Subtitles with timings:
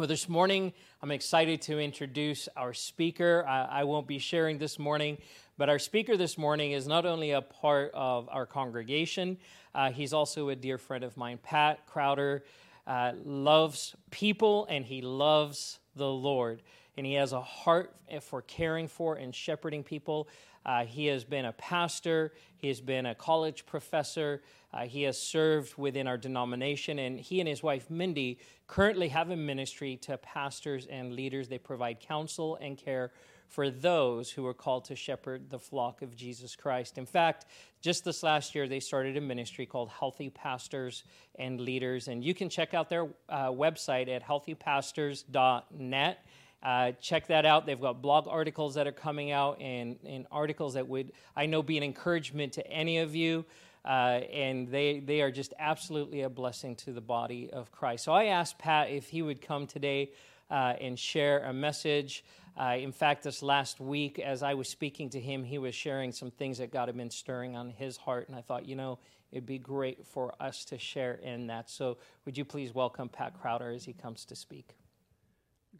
[0.00, 0.72] Well, this morning,
[1.02, 3.44] I'm excited to introduce our speaker.
[3.46, 5.18] I, I, won't be sharing this morning,
[5.58, 9.36] but our speaker this morning is not only a part of our congregation,
[9.74, 11.38] uh, he's also a dear friend of mine.
[11.42, 12.44] Pat Crowder
[12.86, 16.62] uh, loves people and he loves the Lord.
[16.96, 20.28] And he has a heart for caring for and shepherding people.
[20.64, 25.20] Uh, he has been a pastor, he has been a college professor, uh, he has
[25.20, 30.16] served within our denomination, and he and his wife Mindy currently have a ministry to
[30.18, 31.48] pastors and leaders.
[31.48, 33.10] They provide counsel and care
[33.50, 36.98] for those who are called to shepherd the flock of Jesus Christ.
[36.98, 37.46] In fact,
[37.82, 41.02] just this last year, they started a ministry called Healthy Pastors
[41.34, 46.24] and Leaders, and you can check out their uh, website at healthypastors.net.
[46.62, 47.64] Uh, check that out.
[47.64, 51.62] They've got blog articles that are coming out and, and articles that would, I know,
[51.62, 53.44] be an encouragement to any of you.
[53.82, 58.04] Uh, and they, they are just absolutely a blessing to the body of Christ.
[58.04, 60.10] So I asked Pat if he would come today
[60.50, 62.24] uh, and share a message.
[62.60, 66.12] Uh, in fact, this last week, as I was speaking to him, he was sharing
[66.12, 68.28] some things that God had been stirring on his heart.
[68.28, 68.98] And I thought, you know,
[69.32, 71.70] it'd be great for us to share in that.
[71.70, 74.74] So would you please welcome Pat Crowder as he comes to speak?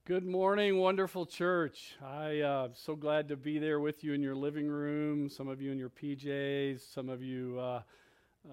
[0.07, 1.95] Good morning, wonderful church.
[2.03, 5.29] I uh, so glad to be there with you in your living room.
[5.29, 6.81] Some of you in your PJs.
[6.95, 7.83] Some of you, uh,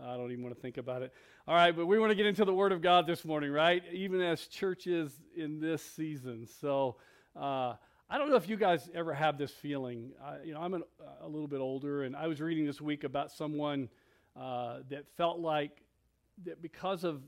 [0.06, 1.14] I don't even want to think about it.
[1.48, 3.82] All right, but we want to get into the Word of God this morning, right?
[3.94, 6.48] Even as churches in this season.
[6.60, 6.98] So
[7.34, 7.76] uh,
[8.10, 10.12] I don't know if you guys ever have this feeling.
[10.44, 10.84] you know, I'm an,
[11.22, 13.88] a little bit older, and I was reading this week about someone
[14.36, 15.82] uh, that felt like
[16.44, 17.22] that because of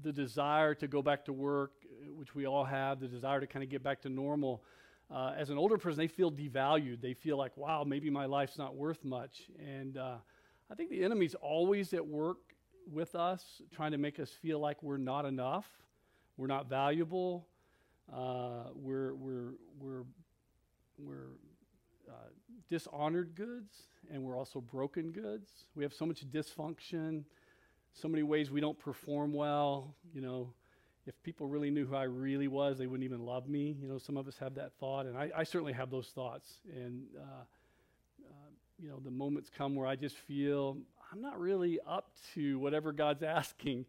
[0.00, 1.72] the desire to go back to work,
[2.16, 4.62] which we all have, the desire to kind of get back to normal.
[5.10, 7.00] Uh, as an older person, they feel devalued.
[7.00, 9.50] They feel like, wow, maybe my life's not worth much.
[9.58, 10.16] And uh,
[10.70, 12.38] I think the enemy's always at work
[12.90, 15.66] with us, trying to make us feel like we're not enough,
[16.36, 17.46] we're not valuable,
[18.12, 20.04] uh, we're, we're, we're,
[20.98, 21.28] we're
[22.08, 22.28] uh,
[22.68, 23.74] dishonored goods,
[24.10, 25.50] and we're also broken goods.
[25.74, 27.24] We have so much dysfunction
[27.94, 29.94] so many ways we don't perform well.
[30.14, 30.52] You know,
[31.06, 33.76] if people really knew who I really was, they wouldn't even love me.
[33.80, 36.48] You know, some of us have that thought, and I, I certainly have those thoughts.
[36.74, 37.44] And, uh,
[38.24, 40.78] uh, you know, the moments come where I just feel
[41.12, 43.86] I'm not really up to whatever God's asking.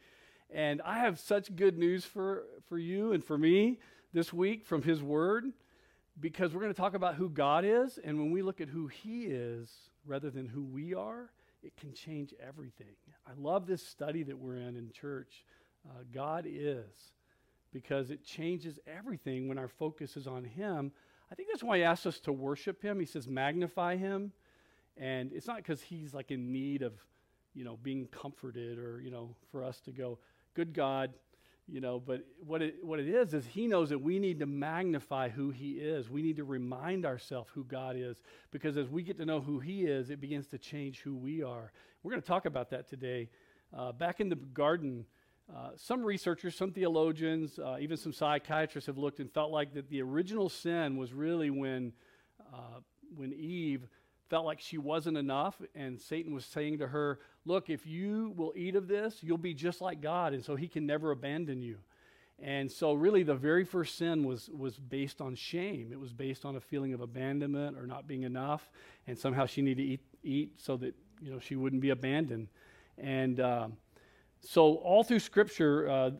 [0.49, 3.79] And I have such good news for, for you and for me
[4.13, 5.45] this week from His Word
[6.19, 7.97] because we're going to talk about who God is.
[8.03, 9.71] And when we look at who He is
[10.05, 11.31] rather than who we are,
[11.63, 12.95] it can change everything.
[13.25, 15.45] I love this study that we're in in church.
[15.89, 17.11] Uh, God is,
[17.71, 20.91] because it changes everything when our focus is on Him.
[21.31, 22.99] I think that's why He asks us to worship Him.
[22.99, 24.31] He says, magnify Him.
[24.97, 26.93] And it's not because He's like in need of,
[27.53, 30.19] you know, being comforted or, you know, for us to go,
[30.53, 31.13] good God,
[31.67, 34.45] you know, but what it, what it is, is he knows that we need to
[34.45, 36.09] magnify who he is.
[36.09, 39.59] We need to remind ourselves who God is because as we get to know who
[39.59, 41.71] he is, it begins to change who we are.
[42.03, 43.29] We're going to talk about that today.
[43.75, 45.05] Uh, back in the garden,
[45.53, 49.89] uh, some researchers, some theologians, uh, even some psychiatrists have looked and felt like that
[49.89, 51.93] the original sin was really when,
[52.53, 52.79] uh,
[53.15, 53.87] when Eve
[54.29, 58.53] felt like she wasn't enough, and Satan was saying to her, Look, if you will
[58.55, 61.77] eat of this, you'll be just like God, and so he can never abandon you.
[62.39, 65.89] And so, really, the very first sin was, was based on shame.
[65.91, 68.69] It was based on a feeling of abandonment or not being enough,
[69.07, 72.47] and somehow she needed to eat, eat so that you know she wouldn't be abandoned.
[72.97, 73.77] And um,
[74.45, 76.11] so, all through Scripture, uh,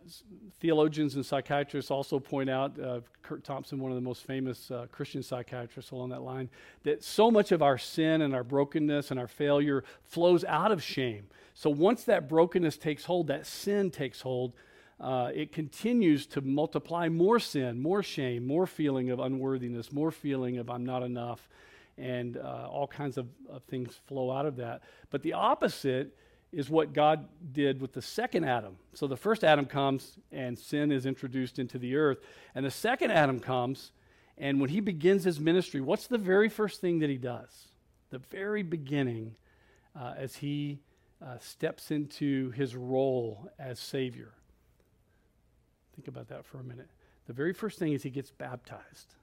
[0.62, 4.88] theologians and psychiatrists also point out, uh, Curt Thompson, one of the most famous uh,
[4.94, 6.50] Christian psychiatrists along that line,
[6.84, 10.82] that so much of our sin and our brokenness and our failure flows out of
[10.82, 11.28] shame.
[11.54, 14.54] So, once that brokenness takes hold, that sin takes hold,
[15.02, 20.60] uh, it continues to multiply more sin, more shame, more feeling of unworthiness, more feeling
[20.60, 21.50] of I'm not enough,
[21.98, 24.82] and uh, all kinds of, of things flow out of that.
[25.10, 26.16] But the opposite
[26.54, 28.78] is what God did with the second Adam.
[28.94, 32.20] So the first Adam comes and sin is introduced into the earth.
[32.54, 33.92] And the second Adam comes,
[34.38, 37.68] and when he begins his ministry, what's the very first thing that he does?
[38.12, 39.36] The very beginning,
[40.00, 40.80] uh, as he
[41.22, 44.34] uh, steps into his role as Savior.
[45.96, 46.90] Think about that for a minute.
[47.28, 49.16] The very first thing is he gets baptized.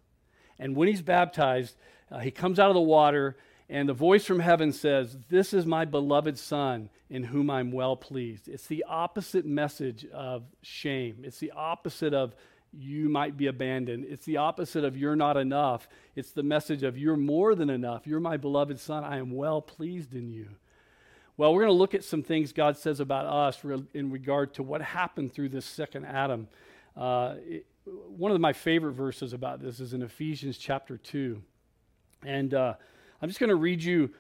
[0.59, 1.76] And when he's baptized,
[2.11, 3.37] uh, he comes out of the water
[3.70, 7.94] and the voice from heaven says, This is my beloved Son in whom I'm well
[7.94, 8.49] pleased.
[8.49, 11.22] It's the opposite message of shame.
[11.22, 12.34] It's the opposite of
[12.72, 14.06] you might be abandoned.
[14.08, 15.88] It's the opposite of you're not enough.
[16.17, 18.08] It's the message of you're more than enough.
[18.08, 19.05] You're my beloved Son.
[19.05, 20.49] I am well pleased in you.
[21.37, 23.62] Well, we're going to look at some things God says about us
[23.94, 26.49] in regard to what happened through this second Adam.
[26.96, 31.40] Uh, it, one of my favorite verses about this is in Ephesians chapter 2.
[32.25, 32.75] And uh,
[33.20, 34.11] I'm just going to read you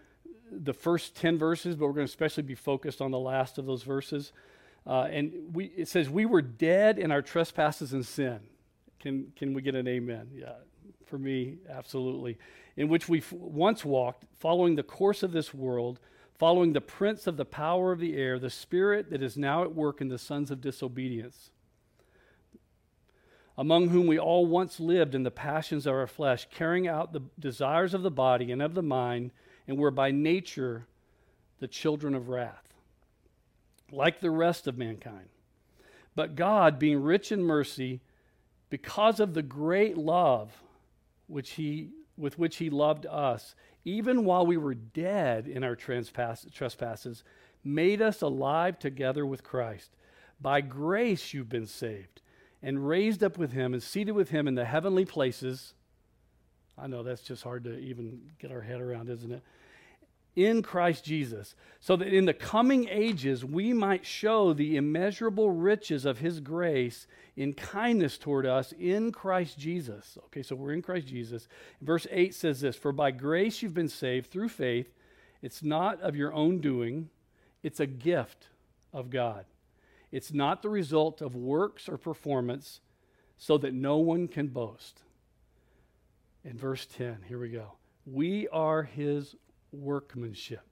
[0.50, 3.66] the first 10 verses, but we're going to especially be focused on the last of
[3.66, 4.32] those verses.
[4.86, 8.40] Uh, and we, it says, We were dead in our trespasses and sin.
[8.98, 10.28] Can, can we get an amen?
[10.34, 10.52] Yeah,
[11.06, 12.38] for me, absolutely.
[12.76, 16.00] In which we f- once walked, following the course of this world,
[16.38, 19.74] following the prince of the power of the air, the spirit that is now at
[19.74, 21.50] work in the sons of disobedience
[23.60, 27.20] among whom we all once lived in the passions of our flesh, carrying out the
[27.38, 29.30] desires of the body and of the mind,
[29.68, 30.86] and were by nature
[31.58, 32.72] the children of wrath,
[33.92, 35.28] like the rest of mankind.
[36.16, 38.00] But God, being rich in mercy,
[38.70, 40.62] because of the great love
[41.26, 43.54] which he, with which He loved us,
[43.84, 47.24] even while we were dead in our trespasses,
[47.62, 49.90] made us alive together with Christ.
[50.40, 52.22] By grace you've been saved
[52.62, 55.74] and raised up with him and seated with him in the heavenly places.
[56.76, 59.42] I know that's just hard to even get our head around, isn't it?
[60.36, 66.04] In Christ Jesus, so that in the coming ages we might show the immeasurable riches
[66.04, 70.16] of his grace in kindness toward us in Christ Jesus.
[70.26, 71.48] Okay, so we're in Christ Jesus.
[71.82, 74.94] Verse 8 says this For by grace you've been saved through faith.
[75.42, 77.10] It's not of your own doing,
[77.62, 78.48] it's a gift
[78.92, 79.46] of God
[80.12, 82.80] it's not the result of works or performance,
[83.36, 85.02] so that no one can boast.
[86.44, 87.72] In verse 10, here we go.
[88.04, 89.36] We are his
[89.72, 90.66] workmanship,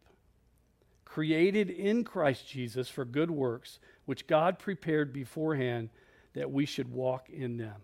[1.04, 5.90] created in Christ Jesus for good works, which God prepared beforehand
[6.34, 7.82] that we should walk in them.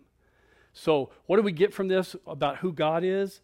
[0.72, 3.40] So, what do we get from this about who God is?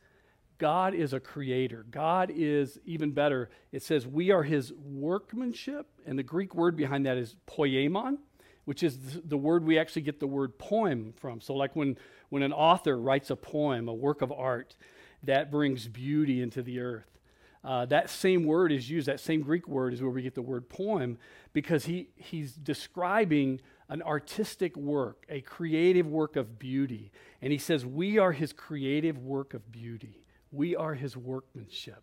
[0.61, 1.87] God is a creator.
[1.91, 3.49] God is even better.
[3.73, 8.19] It says we are his workmanship, and the Greek word behind that is poiema,
[8.67, 11.41] which is the word we actually get the word poem from.
[11.41, 11.97] So, like when,
[12.29, 14.77] when an author writes a poem, a work of art,
[15.23, 17.19] that brings beauty into the earth.
[17.65, 20.43] Uh, that same word is used, that same Greek word is where we get the
[20.43, 21.17] word poem,
[21.55, 27.11] because he, he's describing an artistic work, a creative work of beauty.
[27.41, 30.20] And he says, We are his creative work of beauty.
[30.53, 32.03] We are his workmanship.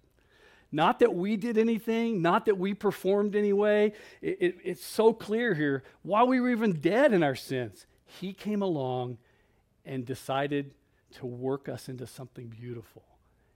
[0.71, 3.93] Not that we did anything, not that we performed anyway.
[4.21, 5.83] It, it, it's so clear here.
[6.01, 9.17] While we were even dead in our sins, he came along
[9.85, 10.73] and decided
[11.15, 13.03] to work us into something beautiful,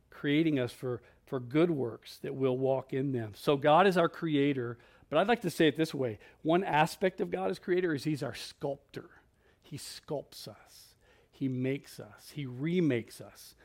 [0.10, 3.34] creating us for, for good works that we'll walk in them.
[3.36, 4.78] So God is our creator,
[5.10, 8.06] but I'd like to say it this way one aspect of God as creator is
[8.06, 9.10] he's our sculptor.
[9.62, 10.96] He sculpts us,
[11.30, 13.56] he makes us, he remakes us.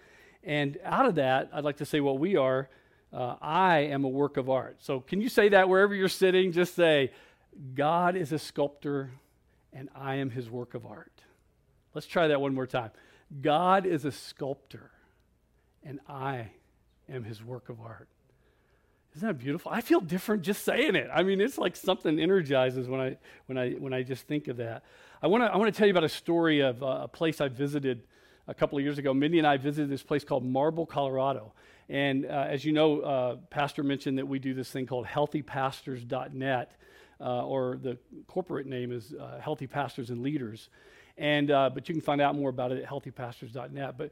[0.46, 2.70] And out of that, I'd like to say what we are.
[3.12, 4.76] Uh, I am a work of art.
[4.78, 6.52] So, can you say that wherever you're sitting?
[6.52, 7.10] Just say,
[7.74, 9.10] God is a sculptor
[9.72, 11.12] and I am his work of art.
[11.94, 12.90] Let's try that one more time.
[13.40, 14.90] God is a sculptor
[15.84, 16.50] and I
[17.08, 18.08] am his work of art.
[19.16, 19.72] Isn't that beautiful?
[19.72, 21.08] I feel different just saying it.
[21.12, 23.16] I mean, it's like something energizes when I
[23.46, 24.84] when I when I just think of that.
[25.22, 27.40] I want to I want to tell you about a story of uh, a place
[27.40, 28.02] I visited
[28.48, 31.52] a couple of years ago, Mindy and I visited this place called Marble, Colorado.
[31.88, 36.72] And uh, as you know, uh, Pastor mentioned that we do this thing called healthypastors.net,
[37.20, 40.68] uh, or the corporate name is uh, Healthy Pastors and Leaders.
[41.18, 43.96] And, uh, but you can find out more about it at healthypastors.net.
[43.96, 44.10] But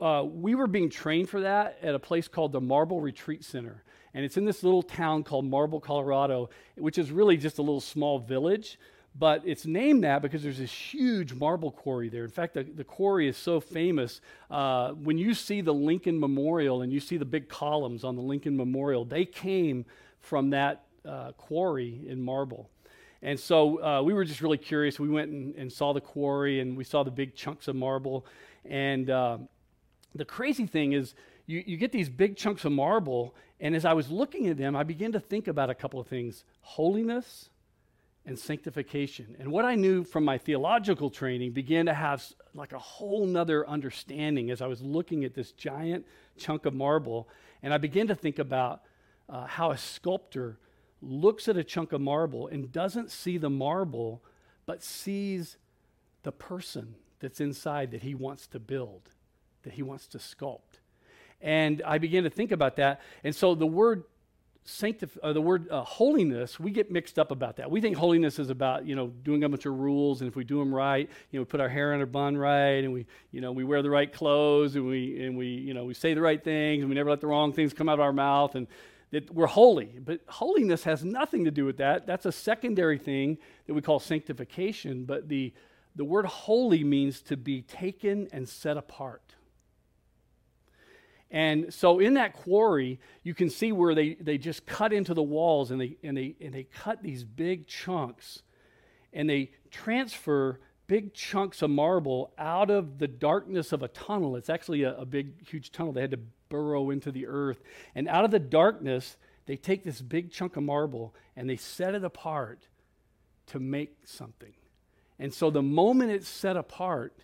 [0.00, 3.82] uh, we were being trained for that at a place called the Marble Retreat Center.
[4.12, 7.80] And it's in this little town called Marble, Colorado, which is really just a little
[7.80, 8.78] small village
[9.18, 12.24] but it's named that because there's this huge marble quarry there.
[12.24, 14.20] In fact, the, the quarry is so famous.
[14.50, 18.22] Uh, when you see the Lincoln Memorial and you see the big columns on the
[18.22, 19.84] Lincoln Memorial, they came
[20.20, 22.68] from that uh, quarry in marble.
[23.22, 25.00] And so uh, we were just really curious.
[25.00, 28.26] We went and, and, saw the quarry and we saw the big chunks of marble.
[28.64, 29.38] And uh,
[30.14, 31.14] the crazy thing is,
[31.46, 34.74] you, you get these big chunks of marble, and as I was looking at them,
[34.74, 37.50] I began to think about a couple of things holiness
[38.26, 39.36] and sanctification.
[39.38, 43.66] And what I knew from my theological training began to have like a whole nother
[43.68, 46.04] understanding as I was looking at this giant
[46.36, 47.28] chunk of marble.
[47.62, 48.82] And I began to think about
[49.28, 50.58] uh, how a sculptor
[51.00, 54.22] looks at a chunk of marble and doesn't see the marble,
[54.66, 55.56] but sees
[56.24, 59.02] the person that's inside that he wants to build,
[59.62, 60.80] that he wants to sculpt.
[61.40, 63.00] And I began to think about that.
[63.22, 64.04] And so the word
[64.66, 67.70] sanctif- uh, the word uh, holiness, we get mixed up about that.
[67.70, 70.44] We think holiness is about, you know, doing a bunch of rules, and if we
[70.44, 73.06] do them right, you know, we put our hair in a bun right, and we,
[73.30, 76.14] you know, we wear the right clothes, and we, and we, you know, we say
[76.14, 78.54] the right things, and we never let the wrong things come out of our mouth,
[78.54, 78.66] and
[79.12, 79.98] that we're holy.
[80.04, 82.06] But holiness has nothing to do with that.
[82.06, 85.04] That's a secondary thing that we call sanctification.
[85.04, 85.52] But the
[85.94, 89.35] the word holy means to be taken and set apart.
[91.30, 95.22] And so in that quarry, you can see where they, they just cut into the
[95.22, 98.42] walls and they, and, they, and they cut these big chunks
[99.12, 104.36] and they transfer big chunks of marble out of the darkness of a tunnel.
[104.36, 105.92] It's actually a, a big, huge tunnel.
[105.92, 107.60] They had to burrow into the earth.
[107.94, 109.16] And out of the darkness,
[109.46, 112.68] they take this big chunk of marble and they set it apart
[113.46, 114.52] to make something.
[115.18, 117.16] And so the moment it's set apart,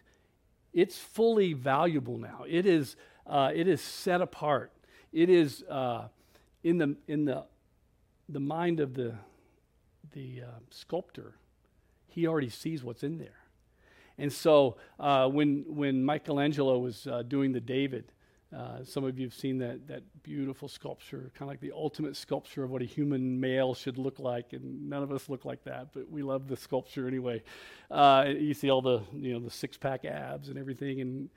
[0.73, 2.45] it's fully valuable now.
[2.49, 4.73] It is, uh, it is set apart.
[5.13, 6.09] It is uh,
[6.63, 7.45] in, the, in the,
[8.29, 9.15] the mind of the,
[10.13, 11.35] the uh, sculptor.
[12.09, 13.39] He already sees what's in there.
[14.19, 18.13] And so uh, when, when Michelangelo was uh, doing the David,
[18.55, 22.15] uh, some of you have seen that, that beautiful sculpture, kind of like the ultimate
[22.17, 25.65] sculpture of what a human male should look like, and none of us look like
[25.65, 27.43] that, but we love the sculpture anyway.
[27.91, 31.31] You see all the you know the six pack abs and everything, and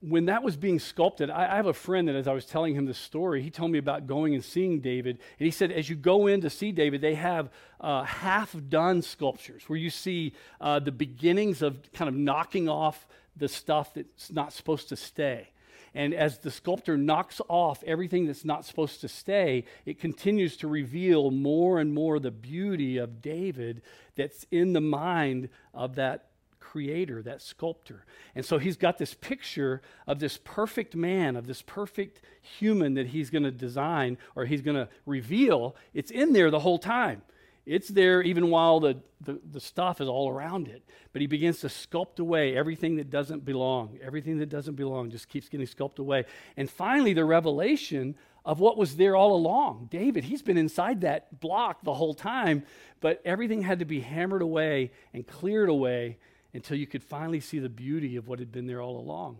[0.00, 2.74] when that was being sculpted, I, I, have a friend that as I was telling
[2.74, 5.90] him the story, he told me about going and seeing David, and he said as
[5.90, 10.32] you go in to see David, they have uh, half done sculptures where you see
[10.60, 15.50] uh, the beginnings of kind of knocking off the stuff that's not supposed to stay.
[15.94, 20.68] And as the sculptor knocks off everything that's not supposed to stay, it continues to
[20.68, 23.82] reveal more and more the beauty of David
[24.14, 26.29] that's in the mind of that
[26.70, 28.04] creator, that sculptor.
[28.34, 33.08] And so he's got this picture of this perfect man, of this perfect human that
[33.08, 35.74] he's going to design or he's going to reveal.
[35.94, 37.22] It's in there the whole time.
[37.66, 40.82] It's there even while the, the, the, stuff is all around it.
[41.12, 43.98] But he begins to sculpt away everything that doesn't belong.
[44.02, 46.24] Everything that doesn't belong just keeps getting sculpted away.
[46.56, 49.88] And finally, the revelation of what was there all along.
[49.90, 52.62] David, he's been inside that block the whole time,
[53.00, 56.18] but everything had to be hammered away and cleared away
[56.54, 59.38] until you could finally see the beauty of what had been there all along.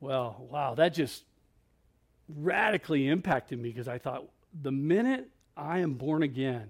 [0.00, 1.24] Well, wow, that just
[2.28, 4.24] radically impacted me because I thought
[4.62, 6.68] the minute I am born again,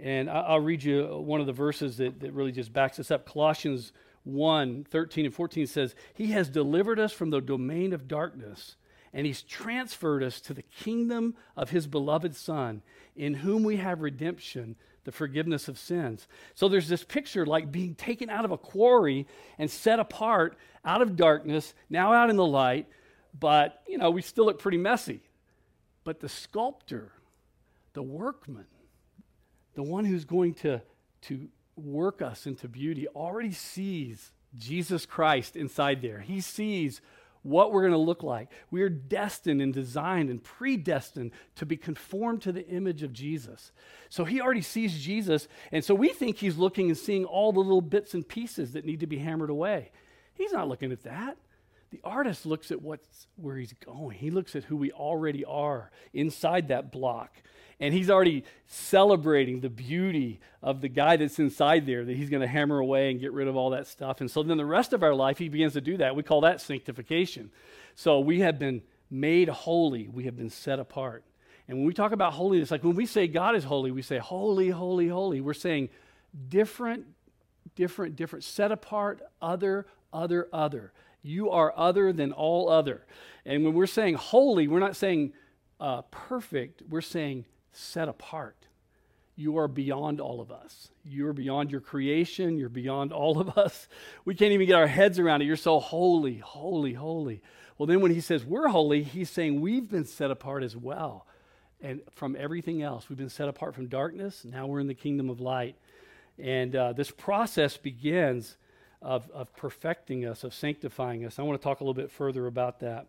[0.00, 3.26] and I'll read you one of the verses that, that really just backs this up.
[3.26, 3.92] Colossians
[4.24, 8.76] 1 13 and 14 says, He has delivered us from the domain of darkness,
[9.12, 12.82] and He's transferred us to the kingdom of His beloved Son,
[13.16, 16.28] in whom we have redemption, the forgiveness of sins.
[16.54, 19.26] So there's this picture like being taken out of a quarry
[19.58, 22.86] and set apart out of darkness, now out in the light,
[23.38, 25.20] but, you know, we still look pretty messy.
[26.04, 27.12] But the sculptor,
[27.92, 28.66] the workman,
[29.74, 30.82] the one who's going to,
[31.22, 36.20] to work us into beauty, already sees Jesus Christ inside there.
[36.20, 37.00] He sees
[37.42, 38.48] what we're going to look like.
[38.70, 43.72] We are destined and designed and predestined to be conformed to the image of Jesus.
[44.08, 47.60] So he already sees Jesus, and so we think he's looking and seeing all the
[47.60, 49.90] little bits and pieces that need to be hammered away.
[50.34, 51.36] He's not looking at that.
[51.90, 54.16] The artist looks at what's where he's going.
[54.16, 57.42] He looks at who we already are inside that block.
[57.82, 62.40] And he's already celebrating the beauty of the guy that's inside there that he's going
[62.40, 64.20] to hammer away and get rid of all that stuff.
[64.20, 66.14] And so then the rest of our life, he begins to do that.
[66.14, 67.50] We call that sanctification.
[67.96, 71.24] So we have been made holy, we have been set apart.
[71.66, 74.18] And when we talk about holiness, like when we say God is holy, we say
[74.18, 75.40] holy, holy, holy.
[75.40, 75.88] We're saying
[76.48, 77.04] different,
[77.74, 80.92] different, different, set apart, other, other, other.
[81.20, 83.04] You are other than all other.
[83.44, 85.32] And when we're saying holy, we're not saying
[85.80, 88.56] uh, perfect, we're saying set apart.
[89.34, 90.90] You are beyond all of us.
[91.04, 92.58] You're beyond your creation.
[92.58, 93.88] You're beyond all of us.
[94.24, 95.46] We can't even get our heads around it.
[95.46, 97.40] You're so holy, holy, holy.
[97.78, 101.26] Well, then when he says we're holy, he's saying we've been set apart as well.
[101.80, 104.44] And from everything else, we've been set apart from darkness.
[104.44, 105.76] Now we're in the kingdom of light.
[106.38, 108.56] And uh, this process begins
[109.00, 111.38] of, of perfecting us, of sanctifying us.
[111.38, 113.06] I want to talk a little bit further about that.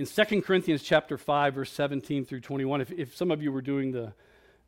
[0.00, 3.60] In 2 Corinthians chapter 5, verse 17 through 21, if, if some of you were
[3.60, 4.14] doing the,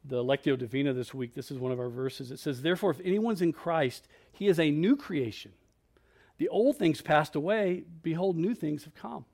[0.04, 2.30] the Lectio Divina this week, this is one of our verses.
[2.30, 5.52] It says, Therefore, if anyone's in Christ, he is a new creation.
[6.36, 9.24] The old things passed away, behold, new things have come.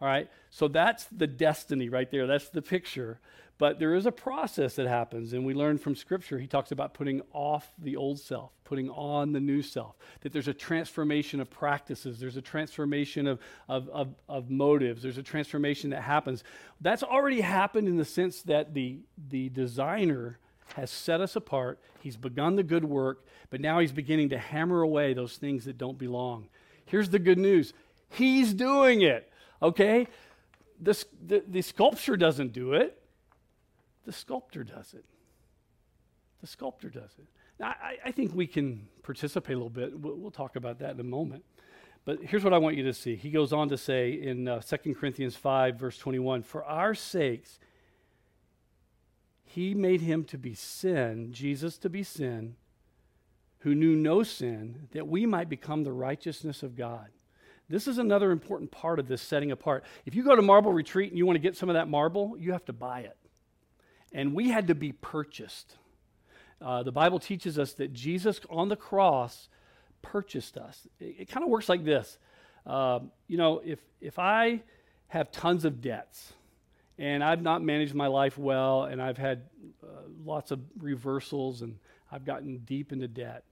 [0.00, 2.26] All right, so that's the destiny right there.
[2.26, 3.20] That's the picture.
[3.56, 6.38] But there is a process that happens, and we learn from Scripture.
[6.38, 10.48] He talks about putting off the old self, putting on the new self, that there's
[10.48, 15.90] a transformation of practices, there's a transformation of, of, of, of motives, there's a transformation
[15.90, 16.42] that happens.
[16.80, 20.38] That's already happened in the sense that the, the designer
[20.74, 24.82] has set us apart, he's begun the good work, but now he's beginning to hammer
[24.82, 26.48] away those things that don't belong.
[26.86, 27.72] Here's the good news
[28.10, 29.30] He's doing it,
[29.60, 30.06] okay?
[30.80, 33.00] The, the, the sculpture doesn't do it.
[34.04, 35.04] The sculptor does it.
[36.40, 37.26] The sculptor does it.
[37.62, 39.98] I, I, think we can participate a little bit.
[39.98, 41.44] We'll, we'll, talk about that in a moment.
[42.04, 43.16] But here's what I want you to see.
[43.16, 47.60] He goes on to say in uh, 2 Corinthians 5, verse 21 For our sakes,
[49.44, 52.56] he made him to be sin, Jesus to be sin,
[53.60, 57.08] who knew no sin, that we might become the righteousness of God.
[57.68, 59.84] This is another important part of this setting apart.
[60.04, 62.36] If you go to Marble Retreat and you want to get some of that marble,
[62.38, 63.16] you have to buy it.
[64.14, 65.76] And we had to be purchased.
[66.62, 69.48] Uh, the Bible teaches us that Jesus on the cross
[70.00, 70.86] purchased us.
[71.00, 72.18] It, it kind of works like this.
[72.64, 74.62] Uh, you know, if, if I
[75.08, 76.32] have tons of debts
[76.96, 79.42] and I've not managed my life well and I've had
[79.82, 79.86] uh,
[80.24, 81.76] lots of reversals and
[82.10, 83.42] I've gotten deep into debt,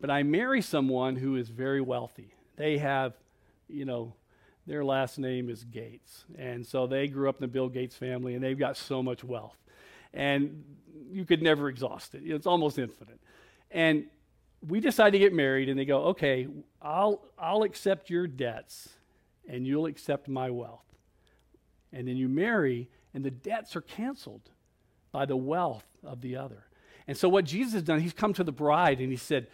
[0.00, 2.32] but I marry someone who is very wealthy.
[2.56, 3.14] They have,
[3.68, 4.14] you know,
[4.66, 6.24] their last name is Gates.
[6.38, 9.24] And so they grew up in the Bill Gates family and they've got so much
[9.24, 9.56] wealth.
[10.14, 10.64] And
[11.10, 12.22] you could never exhaust it.
[12.24, 13.20] It's almost infinite.
[13.70, 14.06] And
[14.66, 16.46] we decide to get married and they go, "Okay,
[16.80, 18.88] I'll I'll accept your debts
[19.48, 20.84] and you'll accept my wealth."
[21.92, 24.50] And then you marry and the debts are canceled
[25.10, 26.64] by the wealth of the other.
[27.06, 29.48] And so what Jesus has done, he's come to the bride and he said,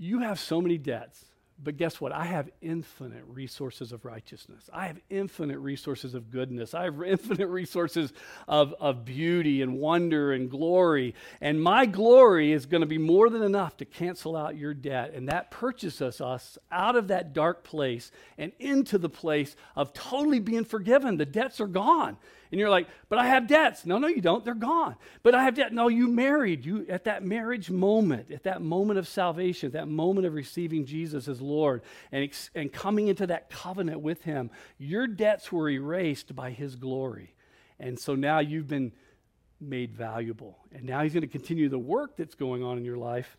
[0.00, 1.26] you have so many debts,
[1.62, 2.12] but guess what?
[2.12, 4.68] I have infinite resources of righteousness.
[4.72, 6.74] I have infinite resources of goodness.
[6.74, 8.12] I have infinite resources
[8.48, 11.14] of, of beauty and wonder and glory.
[11.40, 15.12] And my glory is going to be more than enough to cancel out your debt.
[15.14, 20.40] And that purchases us out of that dark place and into the place of totally
[20.40, 21.16] being forgiven.
[21.16, 22.16] The debts are gone.
[22.50, 23.86] And you're like, but I have debts.
[23.86, 24.44] No, no, you don't.
[24.44, 24.96] They're gone.
[25.22, 25.72] But I have debt.
[25.72, 26.64] No, you married.
[26.64, 30.84] You at that marriage moment, at that moment of salvation, at that moment of receiving
[30.84, 36.34] Jesus as Lord and, and coming into that covenant with Him, your debts were erased
[36.34, 37.34] by His glory.
[37.78, 38.92] And so now you've been
[39.60, 40.58] made valuable.
[40.72, 43.36] And now He's going to continue the work that's going on in your life.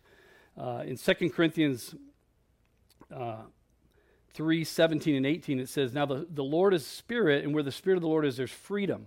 [0.56, 1.94] Uh, in 2 Corinthians
[3.14, 3.42] uh,
[4.34, 7.72] 3 17 and 18, it says, Now the, the Lord is spirit, and where the
[7.72, 9.06] spirit of the Lord is, there's freedom.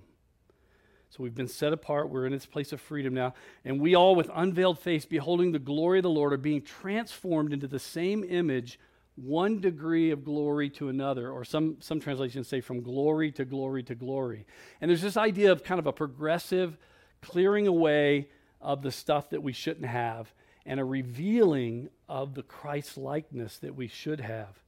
[1.09, 2.09] So we've been set apart.
[2.09, 3.33] We're in this place of freedom now.
[3.63, 7.53] And we all, with unveiled face, beholding the glory of the Lord, are being transformed
[7.53, 8.79] into the same image,
[9.15, 11.31] one degree of glory to another.
[11.31, 14.45] Or some, some translations say from glory to glory to glory.
[14.81, 16.77] And there's this idea of kind of a progressive
[17.21, 18.27] clearing away
[18.59, 20.33] of the stuff that we shouldn't have
[20.65, 24.64] and a revealing of the Christ likeness that we should have.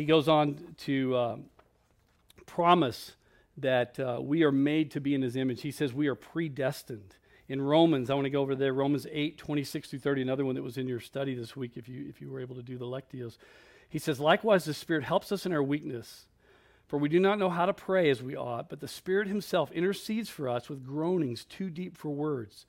[0.00, 1.44] He goes on to um,
[2.46, 3.16] promise
[3.58, 5.60] that uh, we are made to be in his image.
[5.60, 7.16] He says we are predestined.
[7.50, 10.54] In Romans, I want to go over there, Romans 8, 26 through 30, another one
[10.54, 12.78] that was in your study this week if you, if you were able to do
[12.78, 13.36] the Lectios.
[13.90, 16.24] He says, Likewise, the Spirit helps us in our weakness.
[16.88, 19.70] For we do not know how to pray as we ought, but the Spirit Himself
[19.70, 22.64] intercedes for us with groanings too deep for words.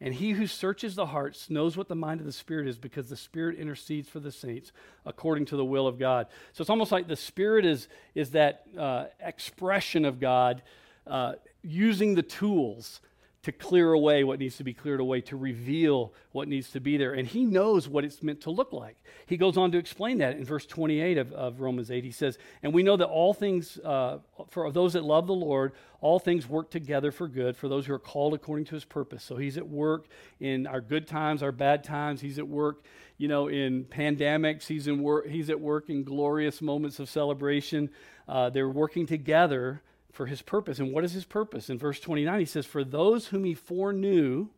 [0.00, 3.08] And he who searches the hearts knows what the mind of the Spirit is because
[3.08, 4.72] the Spirit intercedes for the saints
[5.06, 6.26] according to the will of God.
[6.52, 10.62] So it's almost like the Spirit is, is that uh, expression of God
[11.06, 13.00] uh, using the tools
[13.46, 16.96] to clear away what needs to be cleared away, to reveal what needs to be
[16.96, 17.12] there.
[17.14, 18.96] And he knows what it's meant to look like.
[19.26, 22.02] He goes on to explain that in verse 28 of, of Romans 8.
[22.02, 25.74] He says, And we know that all things, uh, for those that love the Lord,
[26.00, 29.22] all things work together for good for those who are called according to his purpose.
[29.22, 30.08] So he's at work
[30.40, 32.20] in our good times, our bad times.
[32.20, 32.84] He's at work,
[33.16, 34.66] you know, in pandemics.
[34.66, 37.90] He's, in work, he's at work in glorious moments of celebration.
[38.26, 39.82] Uh, they're working together
[40.16, 40.78] for his purpose.
[40.78, 41.68] And what is his purpose?
[41.68, 44.48] In verse 29, he says, For those whom he foreknew,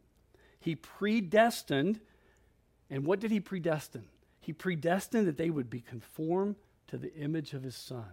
[0.61, 2.01] he predestined.
[2.89, 4.05] And what did he predestine?
[4.41, 8.07] He predestined that they would be conformed to the image of his son.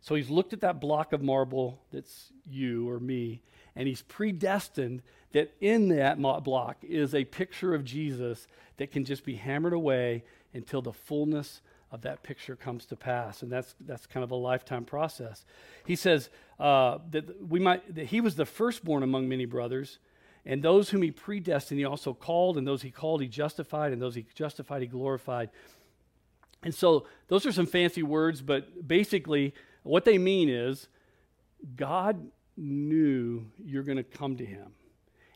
[0.00, 3.42] So he's looked at that block of marble that's you or me,
[3.74, 9.24] and he's predestined that in that block is a picture of Jesus that can just
[9.24, 11.62] be hammered away until the fullness
[11.94, 13.42] of that picture comes to pass.
[13.42, 15.44] And that's, that's kind of a lifetime process.
[15.86, 16.28] He says
[16.58, 19.98] uh, that, we might, that he was the firstborn among many brothers.
[20.44, 22.58] And those whom he predestined, he also called.
[22.58, 23.92] And those he called, he justified.
[23.92, 25.50] And those he justified, he glorified.
[26.64, 30.88] And so those are some fancy words, but basically, what they mean is
[31.76, 32.26] God
[32.56, 34.72] knew you're going to come to him.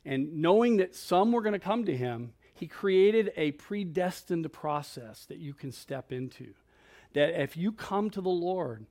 [0.04, 5.24] And knowing that some were going to come to him, he created a predestined process
[5.26, 6.54] that you can step into.
[7.14, 8.86] That if you come to the Lord,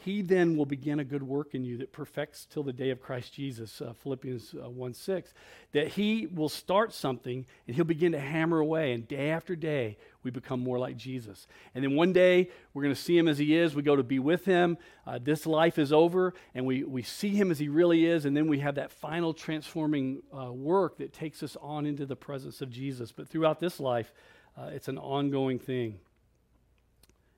[0.00, 3.00] he then will begin a good work in you that perfects till the day of
[3.00, 5.34] Christ Jesus, uh, Philippians uh, 1 6.
[5.72, 9.98] That he will start something and he'll begin to hammer away, and day after day,
[10.22, 11.46] we become more like Jesus.
[11.74, 13.74] And then one day, we're going to see him as he is.
[13.74, 14.78] We go to be with him.
[15.06, 18.36] Uh, this life is over, and we, we see him as he really is, and
[18.36, 22.60] then we have that final transforming uh, work that takes us on into the presence
[22.60, 23.12] of Jesus.
[23.12, 24.12] But throughout this life,
[24.58, 25.98] uh, it's an ongoing thing.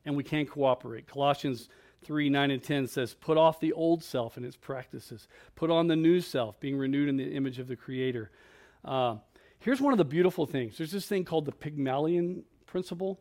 [0.05, 1.07] And we can cooperate.
[1.07, 1.69] Colossians
[2.03, 5.87] 3 9 and 10 says, Put off the old self and its practices, put on
[5.87, 8.31] the new self, being renewed in the image of the Creator.
[8.85, 9.17] Uh,
[9.61, 13.21] here's one of the beautiful things there's this thing called the Pygmalion principle.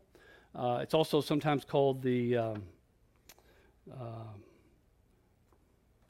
[0.53, 2.37] Uh, it's also sometimes called the.
[2.37, 2.63] Um,
[3.91, 4.05] uh,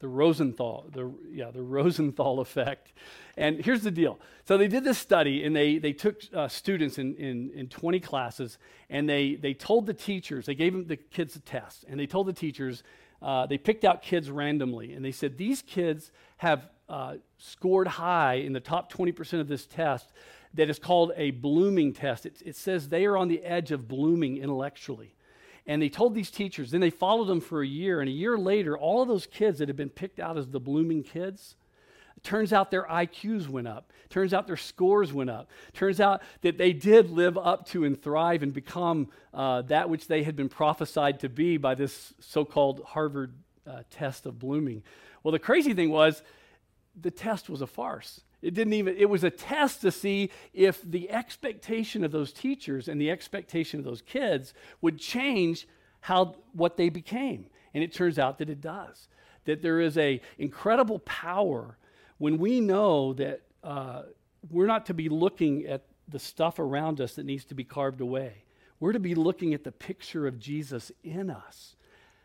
[0.01, 2.91] the Rosenthal, the yeah, the Rosenthal effect.
[3.37, 4.19] And here's the deal.
[4.45, 7.99] So they did this study, and they they took uh, students in, in in 20
[7.99, 8.57] classes,
[8.89, 12.07] and they they told the teachers, they gave them the kids a test, and they
[12.07, 12.83] told the teachers,
[13.21, 18.33] uh, they picked out kids randomly, and they said these kids have uh, scored high
[18.33, 20.11] in the top 20% of this test.
[20.55, 22.25] That is called a blooming test.
[22.25, 25.15] It, it says they are on the edge of blooming intellectually.
[25.67, 27.99] And they told these teachers, then they followed them for a year.
[28.01, 30.59] And a year later, all of those kids that had been picked out as the
[30.59, 31.55] blooming kids,
[32.23, 33.91] turns out their IQs went up.
[34.09, 35.49] Turns out their scores went up.
[35.73, 40.07] Turns out that they did live up to and thrive and become uh, that which
[40.07, 43.33] they had been prophesied to be by this so called Harvard
[43.65, 44.83] uh, test of blooming.
[45.23, 46.23] Well, the crazy thing was,
[46.99, 48.21] the test was a farce.
[48.41, 52.87] It didn't even, it was a test to see if the expectation of those teachers
[52.87, 55.67] and the expectation of those kids would change
[56.01, 57.45] how, what they became.
[57.73, 59.07] And it turns out that it does.
[59.45, 61.77] That there is a incredible power
[62.17, 64.03] when we know that uh,
[64.49, 68.01] we're not to be looking at the stuff around us that needs to be carved
[68.01, 68.43] away.
[68.79, 71.75] We're to be looking at the picture of Jesus in us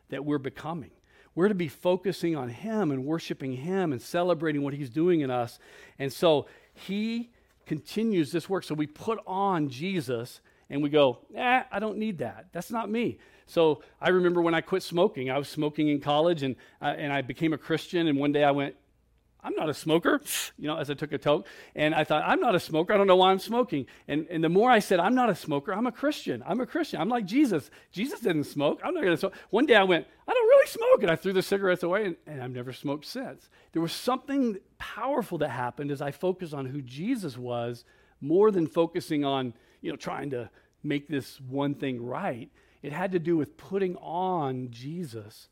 [0.08, 0.90] that we're becoming.
[1.36, 5.30] We're to be focusing on Him and worshiping Him and celebrating what He's doing in
[5.30, 5.60] us.
[5.98, 7.30] And so He
[7.66, 8.64] continues this work.
[8.64, 12.46] So we put on Jesus and we go, eh, I don't need that.
[12.52, 13.18] That's not me.
[13.46, 17.12] So I remember when I quit smoking, I was smoking in college and, uh, and
[17.12, 18.08] I became a Christian.
[18.08, 18.74] And one day I went,
[19.46, 20.20] I'm not a smoker,
[20.58, 21.46] you know, as I took a toke.
[21.76, 22.92] And I thought, I'm not a smoker.
[22.92, 23.86] I don't know why I'm smoking.
[24.08, 26.42] And, and the more I said, I'm not a smoker, I'm a Christian.
[26.44, 27.00] I'm a Christian.
[27.00, 27.70] I'm like Jesus.
[27.92, 28.80] Jesus didn't smoke.
[28.82, 29.34] I'm not going to smoke.
[29.50, 31.02] One day I went, I don't really smoke.
[31.02, 33.48] And I threw the cigarettes away, and, and I've never smoked since.
[33.72, 37.84] There was something powerful that happened as I focused on who Jesus was
[38.20, 40.50] more than focusing on, you know, trying to
[40.82, 42.50] make this one thing right.
[42.82, 45.48] It had to do with putting on Jesus,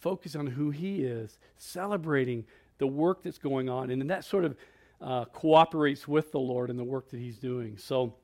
[0.00, 2.46] focus on who he is, celebrating
[2.78, 4.56] the work that's going on, and then that sort of
[5.00, 7.76] uh, cooperates with the Lord in the work that He's doing.
[7.78, 8.14] So,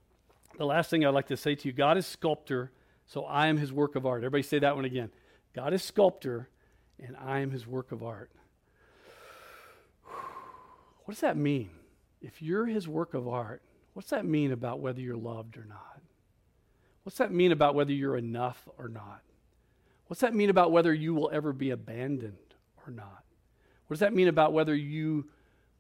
[0.59, 2.73] the last thing I'd like to say to you God is sculptor,
[3.07, 4.19] so I am His work of art.
[4.19, 5.11] Everybody say that one again.
[5.55, 6.49] God is sculptor,
[6.99, 8.31] and I am His work of art.
[11.05, 11.71] What does that mean?
[12.21, 13.63] If you're His work of art,
[13.95, 16.01] what's that mean about whether you're loved or not?
[17.03, 19.23] What's that mean about whether you're enough or not?
[20.07, 22.37] What's that mean about whether you will ever be abandoned
[22.87, 23.25] or not?
[23.91, 25.27] What does that mean about whether you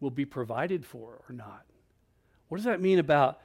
[0.00, 1.64] will be provided for or not?
[2.48, 3.38] What does that mean about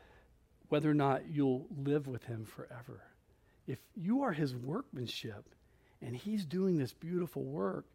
[0.70, 3.04] whether or not you'll live with him forever?
[3.68, 5.54] If you are his workmanship
[6.02, 7.86] and he's doing this beautiful work,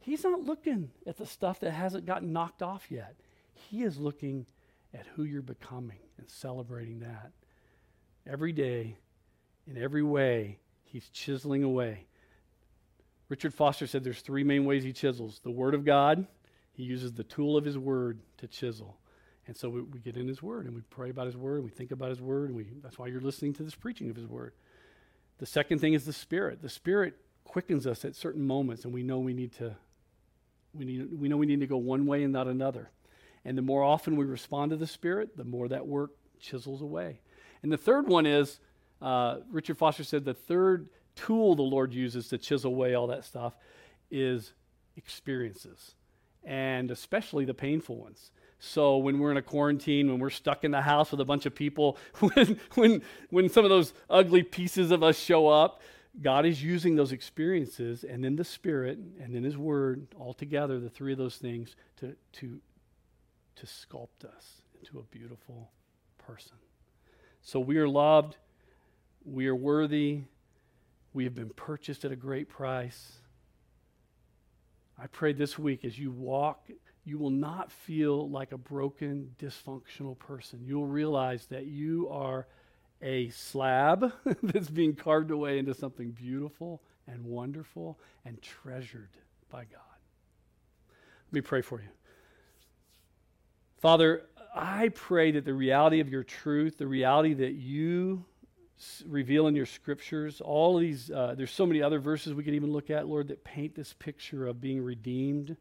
[0.00, 3.16] he's not looking at the stuff that hasn't gotten knocked off yet.
[3.52, 4.46] He is looking
[4.94, 7.32] at who you're becoming and celebrating that.
[8.26, 8.96] Every day,
[9.66, 12.06] in every way, he's chiseling away
[13.28, 16.26] Richard Foster said there's three main ways he chisels the Word of God,
[16.72, 18.98] he uses the tool of his Word to chisel.
[19.48, 21.64] And so we, we, get in his Word and we pray about his Word and
[21.64, 24.16] we think about his Word, and we, that's why you're listening to this preaching of
[24.16, 24.52] his Word.
[25.38, 26.62] The second thing is the Spirit.
[26.62, 29.76] The Spirit quickens us at certain moments, and we know we need to.
[30.74, 32.90] We, need, we know we need to go one way and not another.
[33.46, 37.20] And the more often we respond to the Spirit, the more that work chisels away.
[37.62, 38.60] And the third one is
[39.00, 43.24] uh, Richard Foster said the third tool the Lord uses to chisel away all that
[43.24, 43.54] stuff
[44.10, 44.52] is
[44.96, 45.94] experiences,
[46.44, 48.30] and especially the painful ones.
[48.58, 51.46] So when we're in a quarantine, when we're stuck in the house with a bunch
[51.46, 55.82] of people, when, when, when some of those ugly pieces of us show up,
[56.22, 60.80] God is using those experiences and then the Spirit and then His Word all together,
[60.80, 62.58] the three of those things, to, to,
[63.56, 65.70] to sculpt us into a beautiful
[66.16, 66.56] person.
[67.42, 68.38] So we are loved,
[69.26, 70.22] we are worthy,
[71.12, 73.12] we have been purchased at a great price.
[74.98, 76.68] I pray this week as you walk,
[77.04, 80.60] you will not feel like a broken, dysfunctional person.
[80.64, 82.46] You'll realize that you are
[83.02, 84.12] a slab
[84.42, 89.10] that's being carved away into something beautiful and wonderful and treasured
[89.50, 89.80] by God.
[91.26, 91.88] Let me pray for you.
[93.78, 94.22] Father,
[94.54, 98.24] I pray that the reality of your truth, the reality that you
[99.06, 102.72] reveal in your scriptures, all these, uh, there's so many other verses we could even
[102.72, 105.56] look at, Lord, that paint this picture of being redeemed,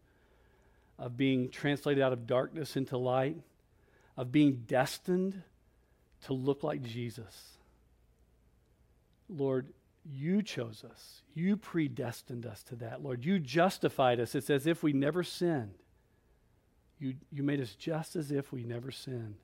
[1.00, 3.38] of being translated out of darkness into light,
[4.18, 5.42] of being destined
[6.26, 7.58] to look like Jesus.
[9.30, 9.74] Lord,
[10.04, 11.22] you chose us.
[11.34, 13.26] You predestined us to that, Lord.
[13.26, 14.36] You justified us.
[14.36, 15.74] It's as if we never sinned.
[17.00, 19.36] You, you made us just as if we never sinned.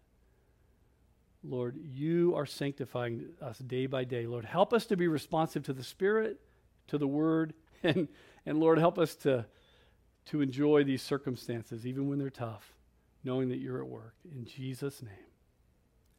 [1.44, 4.28] Lord, you are sanctifying us day by day.
[4.28, 6.40] Lord, help us to be responsive to the Spirit,
[6.88, 8.08] to the Word, and,
[8.46, 9.46] and Lord, help us to,
[10.26, 12.74] to enjoy these circumstances, even when they're tough,
[13.24, 14.16] knowing that you're at work.
[14.32, 15.14] In Jesus' name,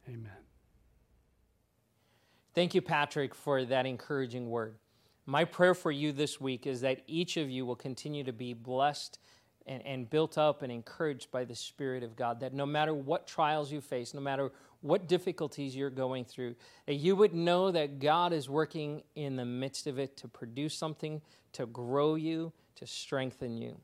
[0.08, 0.32] amen.
[2.54, 4.76] Thank you, Patrick, for that encouraging word.
[5.24, 8.54] My prayer for you this week is that each of you will continue to be
[8.54, 9.18] blessed
[9.66, 12.40] and, and, built up and encouraged by the Spirit of God.
[12.40, 14.50] That no matter what trials you face, no matter
[14.82, 16.54] what difficulties you're going through,
[16.86, 20.74] that you would know that God is working in the midst of it to produce
[20.74, 23.78] something, to grow you, to strengthen you.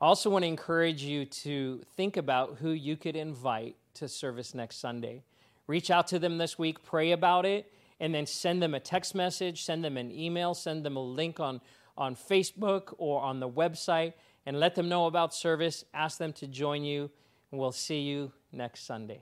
[0.00, 4.54] I also want to encourage you to think about who you could invite to service
[4.54, 5.22] next Sunday.
[5.66, 9.14] Reach out to them this week, pray about it, and then send them a text
[9.14, 11.60] message, send them an email, send them a link on,
[11.96, 15.84] on Facebook or on the website, and let them know about service.
[15.94, 17.10] Ask them to join you,
[17.50, 19.20] and we'll see you next Sunday.